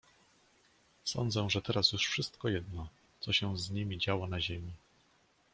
[1.03, 2.87] "Sądzę, że teraz już wszystko jedno,
[3.19, 4.73] co się z niemi działo na ziemi."